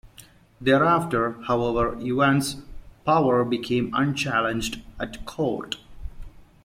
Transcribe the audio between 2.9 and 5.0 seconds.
power became unchallenged